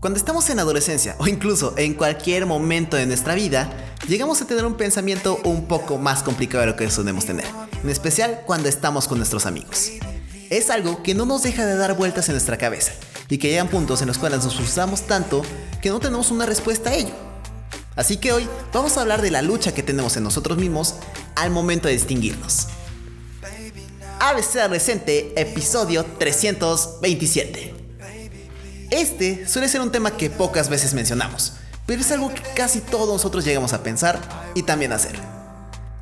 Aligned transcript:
Cuando 0.00 0.18
estamos 0.18 0.48
en 0.48 0.58
adolescencia 0.58 1.14
o 1.18 1.26
incluso 1.26 1.74
en 1.76 1.92
cualquier 1.92 2.46
momento 2.46 2.96
de 2.96 3.04
nuestra 3.04 3.34
vida, 3.34 3.70
llegamos 4.08 4.40
a 4.40 4.46
tener 4.46 4.64
un 4.64 4.78
pensamiento 4.78 5.38
un 5.44 5.66
poco 5.66 5.98
más 5.98 6.22
complicado 6.22 6.62
de 6.62 6.70
lo 6.70 6.76
que 6.76 6.90
solemos 6.90 7.26
tener, 7.26 7.44
en 7.82 7.90
especial 7.90 8.40
cuando 8.46 8.70
estamos 8.70 9.06
con 9.06 9.18
nuestros 9.18 9.44
amigos. 9.44 9.90
Es 10.48 10.70
algo 10.70 11.02
que 11.02 11.14
no 11.14 11.26
nos 11.26 11.42
deja 11.42 11.66
de 11.66 11.76
dar 11.76 11.98
vueltas 11.98 12.30
en 12.30 12.32
nuestra 12.32 12.56
cabeza 12.56 12.92
y 13.28 13.36
que 13.36 13.48
llegan 13.50 13.68
puntos 13.68 14.00
en 14.00 14.08
los 14.08 14.16
cuales 14.16 14.42
nos 14.42 14.56
frustramos 14.56 15.02
tanto 15.02 15.42
que 15.82 15.90
no 15.90 16.00
tenemos 16.00 16.30
una 16.30 16.46
respuesta 16.46 16.88
a 16.88 16.94
ello. 16.94 17.12
Así 17.94 18.16
que 18.16 18.32
hoy 18.32 18.48
vamos 18.72 18.96
a 18.96 19.02
hablar 19.02 19.20
de 19.20 19.30
la 19.30 19.42
lucha 19.42 19.74
que 19.74 19.82
tenemos 19.82 20.16
en 20.16 20.22
nosotros 20.22 20.56
mismos 20.56 20.94
al 21.34 21.50
momento 21.50 21.88
de 21.88 21.94
distinguirnos. 21.94 22.68
ABC 24.18 24.56
Adolescente, 24.56 25.34
episodio 25.36 26.06
327. 26.18 27.79
Este 28.90 29.46
suele 29.46 29.68
ser 29.68 29.80
un 29.80 29.92
tema 29.92 30.16
que 30.16 30.30
pocas 30.30 30.68
veces 30.68 30.94
mencionamos, 30.94 31.52
pero 31.86 32.00
es 32.00 32.10
algo 32.10 32.34
que 32.34 32.42
casi 32.56 32.80
todos 32.80 33.08
nosotros 33.08 33.44
llegamos 33.44 33.72
a 33.72 33.84
pensar 33.84 34.20
y 34.56 34.64
también 34.64 34.90
a 34.90 34.96
hacer. 34.96 35.14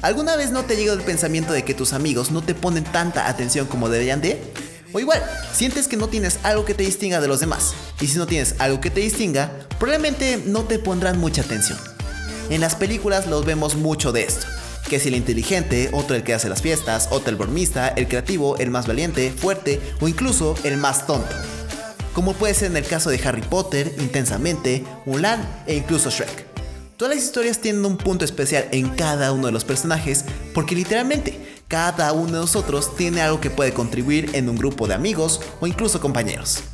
¿Alguna 0.00 0.36
vez 0.36 0.52
no 0.52 0.64
te 0.64 0.74
llegado 0.74 0.96
el 0.96 1.04
pensamiento 1.04 1.52
de 1.52 1.64
que 1.64 1.74
tus 1.74 1.92
amigos 1.92 2.30
no 2.30 2.40
te 2.40 2.54
ponen 2.54 2.84
tanta 2.84 3.28
atención 3.28 3.66
como 3.66 3.90
deberían 3.90 4.22
de? 4.22 4.40
O 4.94 5.00
igual, 5.00 5.22
sientes 5.52 5.86
que 5.86 5.98
no 5.98 6.08
tienes 6.08 6.38
algo 6.44 6.64
que 6.64 6.72
te 6.72 6.82
distinga 6.82 7.20
de 7.20 7.28
los 7.28 7.40
demás. 7.40 7.74
Y 8.00 8.06
si 8.06 8.16
no 8.16 8.26
tienes 8.26 8.54
algo 8.58 8.80
que 8.80 8.90
te 8.90 9.00
distinga, 9.00 9.52
probablemente 9.78 10.42
no 10.46 10.64
te 10.64 10.78
pondrán 10.78 11.18
mucha 11.18 11.42
atención. 11.42 11.78
En 12.48 12.62
las 12.62 12.74
películas 12.74 13.26
los 13.26 13.44
vemos 13.44 13.74
mucho 13.74 14.12
de 14.12 14.22
esto. 14.22 14.46
Que 14.88 14.96
es 14.96 15.04
el 15.04 15.14
inteligente, 15.14 15.90
otro 15.92 16.16
el 16.16 16.22
que 16.22 16.32
hace 16.32 16.48
las 16.48 16.62
fiestas, 16.62 17.08
otro 17.10 17.28
el 17.28 17.36
bromista, 17.36 17.88
el 17.88 18.08
creativo, 18.08 18.56
el 18.56 18.70
más 18.70 18.86
valiente, 18.86 19.30
fuerte 19.30 19.78
o 20.00 20.08
incluso 20.08 20.54
el 20.64 20.78
más 20.78 21.06
tonto 21.06 21.36
como 22.18 22.32
puede 22.32 22.52
ser 22.52 22.72
en 22.72 22.76
el 22.76 22.84
caso 22.84 23.10
de 23.10 23.20
Harry 23.24 23.42
Potter, 23.42 23.94
Intensamente, 24.00 24.84
Mulan 25.06 25.62
e 25.68 25.76
incluso 25.76 26.10
Shrek. 26.10 26.46
Todas 26.96 27.14
las 27.14 27.24
historias 27.24 27.60
tienen 27.60 27.84
un 27.84 27.96
punto 27.96 28.24
especial 28.24 28.66
en 28.72 28.88
cada 28.88 29.30
uno 29.30 29.46
de 29.46 29.52
los 29.52 29.64
personajes 29.64 30.24
porque 30.52 30.74
literalmente 30.74 31.62
cada 31.68 32.12
uno 32.12 32.32
de 32.32 32.40
nosotros 32.40 32.96
tiene 32.96 33.20
algo 33.20 33.40
que 33.40 33.50
puede 33.50 33.72
contribuir 33.72 34.30
en 34.32 34.48
un 34.48 34.56
grupo 34.56 34.88
de 34.88 34.94
amigos 34.94 35.40
o 35.60 35.68
incluso 35.68 36.00
compañeros. 36.00 36.64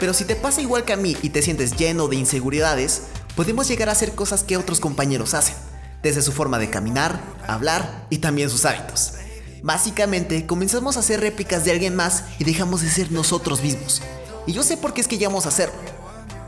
Pero 0.00 0.14
si 0.14 0.24
te 0.24 0.34
pasa 0.34 0.62
igual 0.62 0.86
que 0.86 0.94
a 0.94 0.96
mí 0.96 1.14
y 1.20 1.28
te 1.28 1.42
sientes 1.42 1.76
lleno 1.76 2.08
de 2.08 2.16
inseguridades, 2.16 3.02
podemos 3.36 3.68
llegar 3.68 3.90
a 3.90 3.92
hacer 3.92 4.14
cosas 4.14 4.44
que 4.44 4.56
otros 4.56 4.80
compañeros 4.80 5.34
hacen, 5.34 5.56
desde 6.02 6.22
su 6.22 6.32
forma 6.32 6.58
de 6.58 6.70
caminar, 6.70 7.20
hablar 7.46 8.06
y 8.08 8.16
también 8.16 8.48
sus 8.48 8.64
hábitos. 8.64 9.12
Básicamente, 9.62 10.46
comenzamos 10.46 10.96
a 10.96 11.00
hacer 11.00 11.20
réplicas 11.20 11.66
de 11.66 11.72
alguien 11.72 11.94
más 11.94 12.24
y 12.38 12.44
dejamos 12.44 12.80
de 12.80 12.88
ser 12.88 13.12
nosotros 13.12 13.62
mismos. 13.62 14.00
Y 14.48 14.54
yo 14.54 14.62
sé 14.62 14.78
por 14.78 14.94
qué 14.94 15.02
es 15.02 15.08
que 15.08 15.18
llegamos 15.18 15.44
a 15.44 15.50
hacerlo. 15.50 15.74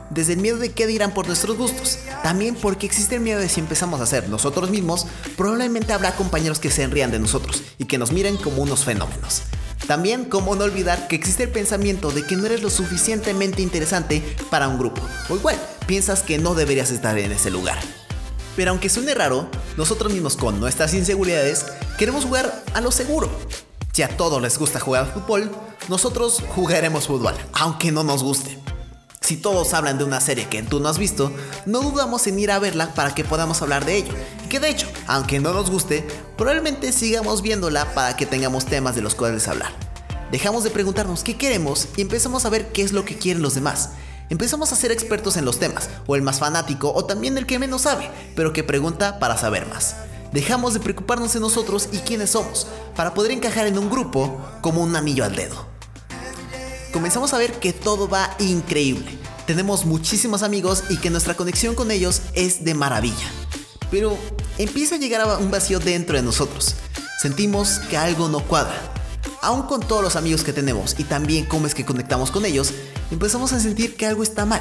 Desde 0.09 0.33
el 0.33 0.39
miedo 0.39 0.57
de 0.57 0.73
qué 0.73 0.87
dirán 0.87 1.13
por 1.13 1.27
nuestros 1.27 1.59
gustos, 1.59 1.99
también 2.23 2.55
porque 2.55 2.87
existe 2.87 3.17
el 3.17 3.21
miedo 3.21 3.39
de 3.39 3.51
si 3.51 3.61
empezamos 3.61 4.01
a 4.01 4.07
ser 4.07 4.31
nosotros 4.31 4.71
mismos, 4.71 5.07
probablemente 5.37 5.93
habrá 5.93 6.17
compañeros 6.17 6.59
que 6.59 6.71
se 6.71 6.83
enrían 6.83 7.11
de 7.11 7.19
nosotros 7.19 7.63
y 7.77 7.85
que 7.85 7.99
nos 7.99 8.11
miren 8.11 8.39
como 8.39 8.63
unos 8.63 8.87
fenómenos. 8.87 9.43
También, 9.87 10.25
como 10.25 10.57
no 10.57 10.65
olvidar 10.65 11.09
que 11.09 11.17
existe 11.17 11.43
el 11.43 11.51
pensamiento 11.51 12.11
de 12.11 12.25
que 12.25 12.37
no 12.37 12.47
eres 12.47 12.63
lo 12.63 12.71
suficientemente 12.71 13.61
interesante 13.61 14.23
para 14.49 14.67
un 14.67 14.79
grupo, 14.79 15.03
o 15.29 15.37
igual, 15.37 15.61
piensas 15.87 16.23
que 16.23 16.39
no 16.39 16.55
deberías 16.55 16.91
estar 16.91 17.19
en 17.19 17.33
ese 17.33 17.51
lugar. 17.51 17.79
Pero 18.57 18.71
aunque 18.71 18.89
suene 18.89 19.15
raro, 19.15 19.51
nosotros 19.77 20.11
mismos 20.11 20.37
con 20.37 20.59
nuestras 20.59 20.95
inseguridades 20.95 21.67
queremos 21.99 22.25
jugar 22.25 22.65
a 22.73 22.81
lo 22.81 22.93
seguro, 22.93 23.31
si 23.93 24.03
a 24.03 24.17
todos 24.17 24.41
les 24.41 24.59
gusta 24.59 24.79
jugar 24.81 25.13
fútbol, 25.13 25.51
nosotros 25.89 26.43
jugaremos 26.55 27.07
fútbol, 27.07 27.35
aunque 27.53 27.91
no 27.91 28.05
nos 28.05 28.23
guste. 28.23 28.59
Si 29.21 29.37
todos 29.37 29.75
hablan 29.75 29.99
de 29.99 30.05
una 30.05 30.21
serie 30.21 30.49
que 30.49 30.63
tú 30.63 30.81
no 30.81 30.89
has 30.89 30.99
visto, 30.99 31.33
no 31.67 31.81
dudamos 31.83 32.27
en 32.27 32.39
ir 32.39 32.51
a 32.51 32.59
verla 32.59 32.95
para 32.95 33.15
que 33.15 33.25
podamos 33.25 33.63
hablar 33.63 33.85
de 33.85 33.97
ello. 33.97 34.13
Que 34.49 34.61
de 34.61 34.71
hecho, 34.71 34.89
aunque 35.07 35.41
no 35.41 35.53
nos 35.53 35.71
guste, 35.71 36.07
probablemente 36.37 36.93
sigamos 36.93 37.43
viéndola 37.43 37.93
para 37.95 38.17
que 38.17 38.27
tengamos 38.27 38.65
temas 38.65 38.95
de 38.95 39.03
los 39.03 39.15
cuales 39.15 39.47
hablar. 39.47 39.73
Dejamos 40.31 40.65
de 40.65 40.71
preguntarnos 40.71 41.25
qué 41.25 41.37
queremos 41.37 41.89
y 41.97 42.03
empezamos 42.03 42.45
a 42.45 42.51
ver 42.51 42.73
qué 42.73 42.83
es 42.83 42.93
lo 42.93 43.05
que 43.05 43.19
quieren 43.19 43.43
los 43.43 43.55
demás. 43.55 43.91
Empezamos 44.31 44.73
a 44.73 44.77
ser 44.77 44.93
expertos 44.93 45.37
en 45.37 45.45
los 45.45 45.59
temas, 45.59 45.91
o 46.07 46.15
el 46.15 46.23
más 46.23 46.39
fanático, 46.39 46.93
o 46.95 47.05
también 47.05 47.37
el 47.37 47.47
que 47.47 47.59
menos 47.59 47.83
sabe, 47.83 48.09
pero 48.37 48.53
que 48.53 48.63
pregunta 48.63 49.19
para 49.19 49.37
saber 49.37 49.67
más. 49.67 49.97
Dejamos 50.33 50.75
de 50.75 50.81
preocuparnos 50.81 51.35
en 51.35 51.41
nosotros 51.43 51.89
y 51.91 51.99
quiénes 51.99 52.31
somos, 52.31 52.69
para 52.95 53.15
poder 53.15 53.33
encajar 53.33 53.67
en 53.67 53.79
un 53.79 53.91
grupo 53.91 54.41
como 54.61 54.83
un 54.83 54.95
anillo 54.95 55.25
al 55.25 55.35
dedo. 55.35 55.67
Comenzamos 56.93 57.35
a 57.35 57.39
ver 57.39 57.59
que 57.59 57.73
todo 57.73 58.09
va 58.09 58.37
increíble. 58.39 59.19
Tenemos 59.47 59.87
muchísimos 59.87 60.45
amigos 60.45 60.85
y 60.89 60.99
que 60.99 61.11
nuestra 61.11 61.35
conexión 61.35 61.75
con 61.75 61.91
ellos 61.91 62.23
es 62.35 62.65
de 62.65 62.75
maravilla. 62.75 63.29
Pero 63.91 64.17
empieza 64.59 64.95
a 64.95 64.99
llegar 64.99 65.41
un 65.41 65.51
vacío 65.51 65.81
dentro 65.81 66.17
de 66.17 66.23
nosotros. 66.23 66.77
Sentimos 67.21 67.81
que 67.91 67.97
algo 67.97 68.29
no 68.29 68.41
cuadra. 68.41 68.79
Aún 69.43 69.63
con 69.63 69.81
todos 69.81 70.03
los 70.03 70.15
amigos 70.15 70.45
que 70.45 70.53
tenemos 70.53 70.95
y 70.99 71.05
también 71.05 71.45
cómo 71.47 71.67
es 71.67 71.75
que 71.75 71.85
conectamos 71.85 72.31
con 72.31 72.45
ellos, 72.45 72.73
empezamos 73.11 73.53
a 73.53 73.59
sentir 73.59 73.97
que 73.97 74.07
algo 74.07 74.23
está 74.23 74.47
mal 74.47 74.61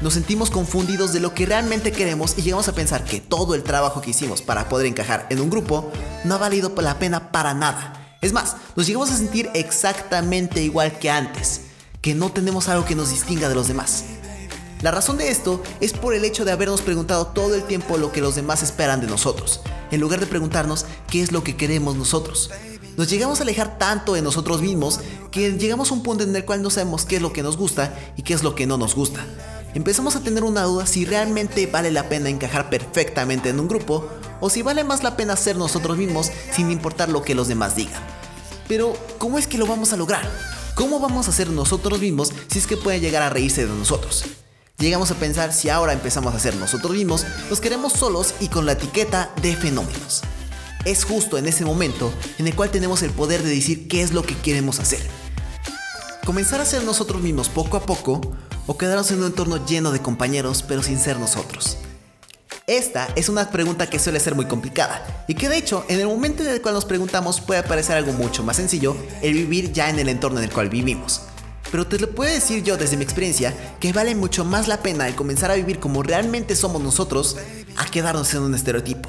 nos 0.00 0.14
sentimos 0.14 0.50
confundidos 0.50 1.12
de 1.12 1.20
lo 1.20 1.34
que 1.34 1.46
realmente 1.46 1.92
queremos 1.92 2.38
y 2.38 2.42
llegamos 2.42 2.68
a 2.68 2.74
pensar 2.74 3.04
que 3.04 3.20
todo 3.20 3.54
el 3.54 3.62
trabajo 3.62 4.00
que 4.00 4.10
hicimos 4.10 4.40
para 4.40 4.68
poder 4.68 4.86
encajar 4.86 5.26
en 5.28 5.40
un 5.40 5.50
grupo 5.50 5.90
no 6.24 6.34
ha 6.34 6.38
valido 6.38 6.72
la 6.80 6.98
pena 6.98 7.30
para 7.32 7.52
nada. 7.52 8.16
Es 8.22 8.32
más, 8.32 8.56
nos 8.76 8.86
llegamos 8.86 9.10
a 9.10 9.16
sentir 9.16 9.50
exactamente 9.54 10.62
igual 10.62 10.98
que 10.98 11.10
antes, 11.10 11.62
que 12.00 12.14
no 12.14 12.32
tenemos 12.32 12.68
algo 12.68 12.86
que 12.86 12.94
nos 12.94 13.10
distinga 13.10 13.48
de 13.48 13.54
los 13.54 13.68
demás. 13.68 14.04
La 14.80 14.90
razón 14.90 15.18
de 15.18 15.28
esto 15.28 15.62
es 15.80 15.92
por 15.92 16.14
el 16.14 16.24
hecho 16.24 16.46
de 16.46 16.52
habernos 16.52 16.80
preguntado 16.80 17.26
todo 17.26 17.54
el 17.54 17.64
tiempo 17.64 17.98
lo 17.98 18.12
que 18.12 18.22
los 18.22 18.34
demás 18.34 18.62
esperan 18.62 19.02
de 19.02 19.06
nosotros, 19.06 19.60
en 19.90 20.00
lugar 20.00 20.20
de 20.20 20.26
preguntarnos 20.26 20.86
qué 21.08 21.20
es 21.20 21.32
lo 21.32 21.44
que 21.44 21.56
queremos 21.56 21.96
nosotros. 21.96 22.50
Nos 22.96 23.10
llegamos 23.10 23.40
a 23.40 23.42
alejar 23.42 23.78
tanto 23.78 24.14
de 24.14 24.22
nosotros 24.22 24.62
mismos 24.62 25.00
que 25.30 25.52
llegamos 25.52 25.90
a 25.90 25.94
un 25.94 26.02
punto 26.02 26.24
en 26.24 26.34
el 26.34 26.46
cual 26.46 26.62
no 26.62 26.70
sabemos 26.70 27.04
qué 27.04 27.16
es 27.16 27.22
lo 27.22 27.34
que 27.34 27.42
nos 27.42 27.58
gusta 27.58 27.94
y 28.16 28.22
qué 28.22 28.32
es 28.32 28.42
lo 28.42 28.54
que 28.54 28.66
no 28.66 28.78
nos 28.78 28.94
gusta 28.94 29.26
empezamos 29.74 30.16
a 30.16 30.20
tener 30.20 30.44
una 30.44 30.62
duda 30.62 30.86
si 30.86 31.04
realmente 31.04 31.66
vale 31.66 31.90
la 31.90 32.08
pena 32.08 32.28
encajar 32.28 32.70
perfectamente 32.70 33.48
en 33.48 33.60
un 33.60 33.68
grupo 33.68 34.08
o 34.40 34.50
si 34.50 34.62
vale 34.62 34.84
más 34.84 35.02
la 35.02 35.16
pena 35.16 35.36
ser 35.36 35.56
nosotros 35.56 35.96
mismos 35.96 36.30
sin 36.52 36.70
importar 36.70 37.08
lo 37.08 37.22
que 37.22 37.34
los 37.34 37.48
demás 37.48 37.76
digan. 37.76 38.02
Pero, 38.68 38.96
¿cómo 39.18 39.38
es 39.38 39.46
que 39.46 39.58
lo 39.58 39.66
vamos 39.66 39.92
a 39.92 39.96
lograr? 39.96 40.28
¿Cómo 40.74 41.00
vamos 41.00 41.28
a 41.28 41.32
ser 41.32 41.50
nosotros 41.50 42.00
mismos 42.00 42.32
si 42.48 42.58
es 42.58 42.66
que 42.66 42.76
pueden 42.76 43.00
llegar 43.00 43.22
a 43.22 43.30
reírse 43.30 43.66
de 43.66 43.74
nosotros? 43.74 44.24
Llegamos 44.78 45.10
a 45.10 45.16
pensar 45.16 45.52
si 45.52 45.68
ahora 45.68 45.92
empezamos 45.92 46.34
a 46.34 46.38
ser 46.38 46.56
nosotros 46.56 46.92
mismos, 46.92 47.26
nos 47.50 47.60
queremos 47.60 47.92
solos 47.92 48.34
y 48.40 48.48
con 48.48 48.64
la 48.64 48.72
etiqueta 48.72 49.30
de 49.42 49.54
fenómenos. 49.54 50.22
Es 50.86 51.04
justo 51.04 51.36
en 51.36 51.46
ese 51.46 51.66
momento 51.66 52.10
en 52.38 52.46
el 52.46 52.54
cual 52.54 52.70
tenemos 52.70 53.02
el 53.02 53.10
poder 53.10 53.42
de 53.42 53.50
decir 53.50 53.88
qué 53.88 54.02
es 54.02 54.12
lo 54.12 54.22
que 54.22 54.34
queremos 54.36 54.78
hacer. 54.78 55.00
Comenzar 56.24 56.60
a 56.60 56.66
ser 56.66 56.84
nosotros 56.84 57.22
mismos 57.22 57.48
poco 57.48 57.76
a 57.78 57.80
poco 57.80 58.20
o 58.66 58.76
quedarnos 58.76 59.10
en 59.10 59.20
un 59.20 59.26
entorno 59.26 59.64
lleno 59.66 59.90
de 59.90 60.00
compañeros 60.00 60.62
pero 60.62 60.82
sin 60.82 60.98
ser 60.98 61.18
nosotros? 61.18 61.78
Esta 62.66 63.08
es 63.16 63.28
una 63.28 63.50
pregunta 63.50 63.88
que 63.88 63.98
suele 63.98 64.20
ser 64.20 64.34
muy 64.34 64.44
complicada 64.44 65.24
y 65.26 65.34
que 65.34 65.48
de 65.48 65.56
hecho 65.56 65.84
en 65.88 65.98
el 65.98 66.06
momento 66.06 66.42
en 66.42 66.50
el 66.50 66.62
cual 66.62 66.74
nos 66.74 66.84
preguntamos 66.84 67.40
puede 67.40 67.62
parecer 67.62 67.96
algo 67.96 68.12
mucho 68.12 68.44
más 68.44 68.56
sencillo 68.56 68.96
el 69.22 69.32
vivir 69.32 69.72
ya 69.72 69.88
en 69.88 69.98
el 69.98 70.08
entorno 70.08 70.38
en 70.38 70.44
el 70.44 70.52
cual 70.52 70.68
vivimos. 70.68 71.22
Pero 71.72 71.86
te 71.86 71.98
lo 71.98 72.10
puedo 72.10 72.32
decir 72.32 72.62
yo 72.62 72.76
desde 72.76 72.96
mi 72.96 73.02
experiencia 73.02 73.54
que 73.80 73.92
vale 73.92 74.14
mucho 74.14 74.44
más 74.44 74.68
la 74.68 74.82
pena 74.82 75.08
el 75.08 75.14
comenzar 75.14 75.50
a 75.50 75.54
vivir 75.54 75.80
como 75.80 76.02
realmente 76.02 76.54
somos 76.54 76.82
nosotros 76.82 77.38
a 77.76 77.86
quedarnos 77.86 78.32
en 78.34 78.42
un 78.42 78.54
estereotipo. 78.54 79.08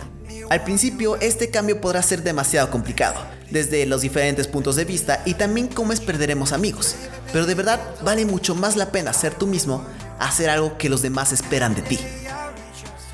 Al 0.51 0.65
principio 0.65 1.15
este 1.21 1.49
cambio 1.49 1.79
podrá 1.79 2.03
ser 2.03 2.23
demasiado 2.23 2.69
complicado, 2.71 3.21
desde 3.51 3.85
los 3.85 4.01
diferentes 4.01 4.47
puntos 4.47 4.75
de 4.75 4.83
vista 4.83 5.21
y 5.23 5.35
también 5.35 5.69
cómo 5.69 5.93
es 5.93 6.01
perderemos 6.01 6.51
amigos. 6.51 6.95
Pero 7.31 7.45
de 7.45 7.55
verdad 7.55 7.79
vale 8.03 8.25
mucho 8.25 8.53
más 8.53 8.75
la 8.75 8.91
pena 8.91 9.13
ser 9.13 9.33
tú 9.33 9.47
mismo 9.47 9.85
hacer 10.19 10.49
algo 10.49 10.77
que 10.77 10.89
los 10.89 11.01
demás 11.01 11.31
esperan 11.31 11.73
de 11.73 11.83
ti. 11.83 11.99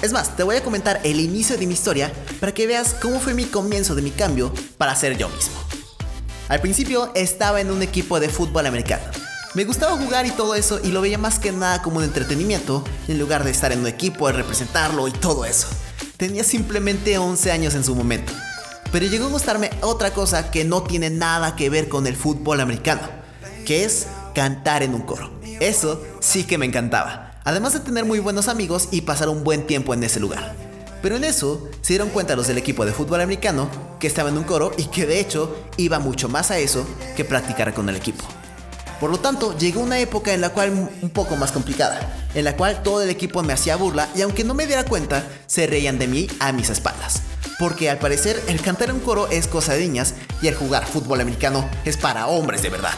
Es 0.02 0.14
más, 0.14 0.36
te 0.36 0.42
voy 0.42 0.56
a 0.56 0.64
comentar 0.64 1.00
el 1.04 1.20
inicio 1.20 1.60
de 1.60 1.68
mi 1.68 1.76
historia 1.76 2.12
para 2.40 2.56
que 2.56 2.66
veas 2.66 2.96
cómo 3.00 3.20
fue 3.20 3.36
mi 3.36 3.46
comienzo 3.46 3.94
de 3.94 4.02
mi 4.02 4.10
cambio 4.10 4.52
para 4.80 4.96
ser 4.96 5.16
yo 5.16 5.30
mismo. 5.30 5.60
Al 6.50 6.60
principio 6.60 7.12
estaba 7.14 7.62
en 7.62 7.70
un 7.70 7.84
equipo 7.84 8.20
de 8.20 8.30
fútbol 8.30 8.66
americano. 8.66 9.04
Me 9.54 9.64
gustaba 9.64 9.96
jugar 9.96 10.26
y 10.26 10.32
todo 10.32 10.56
eso 10.56 10.80
y 10.84 10.88
lo 10.88 11.02
veía 11.02 11.20
más 11.20 11.38
que 11.38 11.52
nada 11.52 11.84
como 11.84 11.98
un 11.98 12.04
entretenimiento 12.04 12.84
en 13.08 13.20
lugar 13.20 13.44
de 13.44 13.52
estar 13.52 13.72
en 13.72 13.82
un 13.82 13.88
equipo, 13.88 14.26
de 14.26 14.34
representarlo 14.34 15.08
y 15.08 15.12
todo 15.12 15.46
eso. 15.46 15.68
Tenía 16.18 16.44
simplemente 16.44 17.18
11 17.18 17.52
años 17.52 17.76
en 17.76 17.84
su 17.84 17.96
momento 17.96 18.34
pero 18.92 19.06
llegó 19.06 19.26
a 19.26 19.30
gustarme 19.30 19.70
otra 19.82 20.12
cosa 20.12 20.52
que 20.52 20.66
no 20.66 20.84
tiene 20.84 21.10
nada 21.10 21.56
que 21.56 21.70
ver 21.70 21.90
con 21.90 22.08
el 22.08 22.16
fútbol 22.16 22.62
americano, 22.62 23.02
que 23.66 23.84
es 23.84 24.08
cantar 24.34 24.84
en 24.84 24.94
un 24.94 25.02
coro. 25.02 25.32
Eso 25.60 26.02
sí 26.20 26.44
que 26.44 26.58
me 26.58 26.66
encantaba, 26.66 27.40
además 27.44 27.74
de 27.74 27.80
tener 27.80 28.06
muy 28.06 28.20
buenos 28.20 28.48
amigos 28.48 28.90
y 28.92 29.02
pasar 29.02 29.30
un 29.30 29.44
buen 29.44 29.66
tiempo 29.68 29.94
en 29.94 30.04
ese 30.04 30.20
lugar. 30.20 30.56
Pero 31.02 31.16
en 31.16 31.24
eso 31.24 31.70
se 31.82 31.94
dieron 31.94 32.10
cuenta 32.10 32.36
los 32.36 32.48
del 32.48 32.58
equipo 32.58 32.86
de 32.86 32.92
fútbol 32.92 33.22
americano 33.22 33.70
que 34.00 34.08
estaba 34.08 34.30
en 34.30 34.38
un 34.38 34.44
coro 34.44 34.72
y 34.78 34.86
que 34.86 35.06
de 35.06 35.20
hecho 35.20 35.56
iba 35.78 36.00
mucho 36.00 36.28
más 36.30 36.52
a 36.52 36.58
eso 36.58 36.86
que 37.16 37.26
practicar 37.26 37.74
con 37.74 37.90
el 37.90 37.96
equipo. 37.96 38.24
Por 39.00 39.12
lo 39.12 39.20
tanto, 39.20 39.56
llegó 39.58 39.82
una 39.82 40.00
época 40.00 40.34
en 40.34 40.42
la 40.42 40.50
cual 40.50 40.72
un 41.02 41.10
poco 41.12 41.36
más 41.36 41.52
complicada, 41.52 42.00
en 42.34 42.44
la 42.44 42.56
cual 42.56 42.82
todo 42.82 43.04
el 43.04 43.10
equipo 43.10 43.44
me 43.44 43.54
hacía 43.54 43.76
burla 43.76 44.10
y 44.16 44.22
aunque 44.22 44.44
no 44.44 44.56
me 44.56 44.66
diera 44.66 44.86
cuenta, 44.86 45.24
se 45.46 45.68
reían 45.68 46.00
de 46.00 46.08
mí 46.08 46.28
a 46.40 46.52
mis 46.52 46.70
espaldas. 46.70 47.22
Porque 47.60 47.90
al 47.90 48.00
parecer 48.00 48.42
el 48.48 48.62
cantar 48.62 48.92
un 48.92 49.00
coro 49.00 49.28
es 49.28 49.48
cosa 49.48 49.74
de 49.74 49.82
niñas 49.82 50.16
y 50.42 50.48
el 50.48 50.56
jugar 50.56 50.86
fútbol 50.86 51.22
americano 51.22 51.70
es 51.86 51.96
para 51.98 52.28
hombres 52.28 52.64
de 52.64 52.70
verdad. 52.70 52.94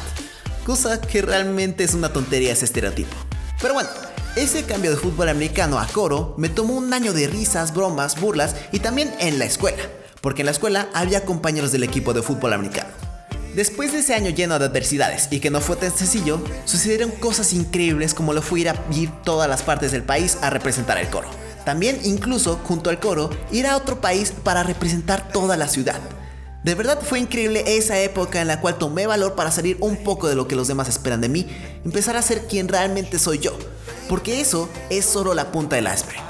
Cosa 0.65 1.01
que 1.01 1.21
realmente 1.21 1.83
es 1.83 1.93
una 1.93 2.13
tontería 2.13 2.53
ese 2.53 2.65
estereotipo. 2.65 3.15
Pero 3.61 3.73
bueno, 3.73 3.89
ese 4.37 4.63
cambio 4.63 4.91
de 4.91 4.97
fútbol 4.97 5.27
americano 5.27 5.79
a 5.79 5.87
coro 5.87 6.33
me 6.37 6.47
tomó 6.47 6.75
un 6.75 6.93
año 6.93 7.11
de 7.11 7.27
risas, 7.27 7.73
bromas, 7.73 8.19
burlas 8.21 8.55
y 8.71 8.79
también 8.79 9.13
en 9.19 9.37
la 9.37 9.45
escuela, 9.45 9.83
porque 10.21 10.43
en 10.43 10.45
la 10.45 10.51
escuela 10.51 10.87
había 10.93 11.25
compañeros 11.25 11.73
del 11.73 11.83
equipo 11.83 12.13
de 12.13 12.21
fútbol 12.21 12.53
americano. 12.53 13.08
Después 13.55 13.91
de 13.91 13.99
ese 13.99 14.13
año 14.13 14.29
lleno 14.29 14.59
de 14.59 14.65
adversidades 14.65 15.27
y 15.31 15.39
que 15.39 15.49
no 15.49 15.59
fue 15.59 15.75
tan 15.75 15.91
sencillo, 15.91 16.39
sucedieron 16.65 17.09
cosas 17.09 17.51
increíbles 17.53 18.13
como 18.13 18.33
lo 18.33 18.41
fue 18.41 18.59
ir 18.61 18.69
a 18.69 18.75
ir 18.91 19.09
todas 19.23 19.49
las 19.49 19.63
partes 19.63 19.91
del 19.91 20.03
país 20.03 20.37
a 20.41 20.49
representar 20.51 20.99
el 20.99 21.09
coro. 21.09 21.27
También 21.65 21.99
incluso, 22.03 22.59
junto 22.63 22.89
al 22.89 22.99
coro, 22.99 23.29
ir 23.51 23.65
a 23.65 23.75
otro 23.75 24.01
país 24.01 24.31
para 24.43 24.63
representar 24.63 25.31
toda 25.31 25.57
la 25.57 25.67
ciudad. 25.67 25.99
De 26.63 26.75
verdad 26.75 26.99
fue 27.01 27.19
increíble 27.19 27.63
esa 27.65 27.99
época 27.99 28.41
en 28.41 28.47
la 28.47 28.61
cual 28.61 28.77
tomé 28.77 29.07
valor 29.07 29.33
para 29.33 29.51
salir 29.51 29.77
un 29.79 30.03
poco 30.03 30.27
de 30.27 30.35
lo 30.35 30.47
que 30.47 30.55
los 30.55 30.67
demás 30.67 30.87
esperan 30.89 31.21
de 31.21 31.29
mí, 31.29 31.47
empezar 31.85 32.17
a 32.17 32.21
ser 32.21 32.47
quien 32.47 32.67
realmente 32.67 33.17
soy 33.17 33.39
yo, 33.39 33.57
porque 34.09 34.41
eso 34.41 34.69
es 34.89 35.05
solo 35.05 35.33
la 35.33 35.51
punta 35.51 35.77
del 35.77 35.85
iceberg. 35.85 36.28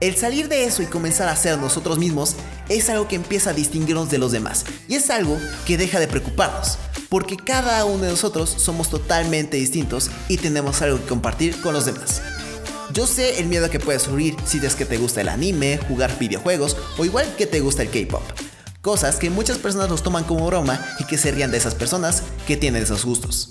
El 0.00 0.16
salir 0.16 0.48
de 0.48 0.64
eso 0.64 0.82
y 0.82 0.86
comenzar 0.86 1.28
a 1.28 1.36
ser 1.36 1.58
nosotros 1.58 1.98
mismos 1.98 2.34
es 2.70 2.88
algo 2.88 3.06
que 3.06 3.16
empieza 3.16 3.50
a 3.50 3.52
distinguirnos 3.52 4.10
de 4.10 4.16
los 4.16 4.32
demás 4.32 4.64
y 4.88 4.94
es 4.94 5.10
algo 5.10 5.38
que 5.66 5.76
deja 5.76 6.00
de 6.00 6.08
preocuparnos, 6.08 6.78
porque 7.10 7.36
cada 7.36 7.84
uno 7.84 8.04
de 8.04 8.10
nosotros 8.10 8.48
somos 8.48 8.88
totalmente 8.88 9.58
distintos 9.58 10.10
y 10.28 10.38
tenemos 10.38 10.80
algo 10.80 10.98
que 10.98 11.04
compartir 11.04 11.60
con 11.60 11.74
los 11.74 11.84
demás. 11.84 12.22
Yo 12.94 13.06
sé 13.06 13.40
el 13.40 13.48
miedo 13.48 13.68
que 13.68 13.78
puedes 13.78 14.00
sufrir 14.00 14.36
si 14.46 14.56
es 14.64 14.74
que 14.74 14.86
te 14.86 14.96
gusta 14.96 15.20
el 15.20 15.28
anime, 15.28 15.78
jugar 15.86 16.18
videojuegos 16.18 16.78
o 16.96 17.04
igual 17.04 17.26
que 17.36 17.46
te 17.46 17.60
gusta 17.60 17.82
el 17.82 17.90
K-pop. 17.90 18.22
Cosas 18.80 19.16
que 19.16 19.28
muchas 19.28 19.58
personas 19.58 19.90
los 19.90 20.02
toman 20.02 20.24
como 20.24 20.46
broma 20.46 20.82
y 20.98 21.04
que 21.04 21.18
se 21.18 21.30
rían 21.30 21.50
de 21.50 21.58
esas 21.58 21.74
personas 21.74 22.22
que 22.46 22.56
tienen 22.56 22.84
esos 22.84 23.04
gustos. 23.04 23.50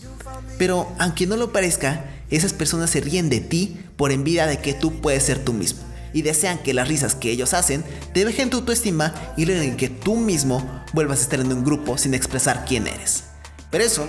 Pero 0.58 0.92
aunque 0.98 1.28
no 1.28 1.38
lo 1.38 1.54
parezca, 1.54 2.10
esas 2.32 2.54
personas 2.54 2.90
se 2.90 3.02
ríen 3.02 3.30
de 3.30 3.40
ti 3.40 3.78
por 3.98 4.12
envidia 4.12 4.48
de 4.48 4.58
que 4.58 4.74
tú 4.74 5.00
puedes 5.00 5.22
ser 5.22 5.46
tú 5.46 5.54
mismo 5.54 5.89
y 6.14 6.22
desean 6.22 6.58
que 6.60 6.74
las 6.74 6.88
risas 6.88 7.16
que 7.16 7.32
ellos 7.32 7.54
hacen 7.54 7.84
te 8.14 8.26
dejen 8.26 8.50
tu 8.50 8.58
autoestima 8.58 9.14
y 9.38 9.46
logren 9.46 9.78
que 9.78 9.90
tú 9.90 10.16
mismo 10.16 10.84
vuelvas 10.94 11.20
a 11.20 11.24
estar 11.24 11.40
en 11.40 11.52
un 11.52 11.64
grupo 11.64 11.98
sin 11.98 12.14
expresar 12.14 12.66
quién 12.66 12.88
eres. 12.88 13.24
Pero 13.72 13.84
eso 13.84 14.08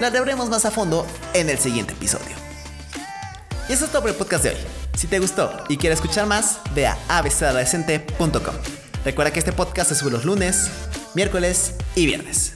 lo 0.00 0.06
hablaremos 0.06 0.48
más 0.48 0.64
a 0.64 0.70
fondo 0.70 1.06
en 1.34 1.50
el 1.50 1.58
siguiente 1.58 1.92
episodio. 1.92 2.34
Y 3.68 3.72
eso 3.72 3.84
es 3.84 3.90
todo 3.90 4.02
por 4.02 4.10
el 4.10 4.16
podcast 4.16 4.44
de 4.44 4.50
hoy. 4.50 4.56
Si 4.96 5.06
te 5.06 5.18
gustó 5.18 5.64
y 5.68 5.76
quieres 5.76 6.00
escuchar 6.00 6.26
más, 6.26 6.58
ve 6.74 6.86
a 6.86 6.98
abcadolescente.com. 7.08 8.54
Recuerda 9.04 9.32
que 9.32 9.38
este 9.38 9.52
podcast 9.52 9.90
se 9.90 9.94
sube 9.94 10.10
los 10.10 10.24
lunes, 10.24 10.68
miércoles 11.14 11.74
y 11.94 12.06
viernes. 12.06 12.54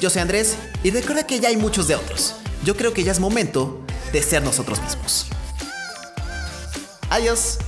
Yo 0.00 0.10
soy 0.10 0.22
Andrés 0.22 0.56
y 0.82 0.90
recuerda 0.90 1.26
que 1.26 1.40
ya 1.40 1.48
hay 1.48 1.56
muchos 1.56 1.88
de 1.88 1.96
otros. 1.96 2.34
Yo 2.64 2.76
creo 2.76 2.92
que 2.92 3.02
ya 3.02 3.12
es 3.12 3.20
momento 3.20 3.84
de 4.12 4.22
ser 4.22 4.42
nosotros 4.42 4.80
mismos. 4.82 5.26
Adiós. 7.10 7.58